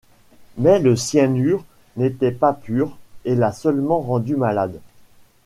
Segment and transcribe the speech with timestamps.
[0.57, 1.63] Mais le cyanure
[1.95, 4.81] n'était pas pur et l'a seulement rendu malade.